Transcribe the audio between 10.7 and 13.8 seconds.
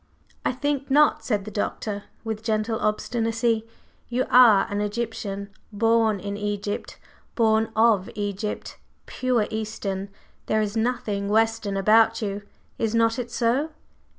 nothing Western about you. Is not it so?"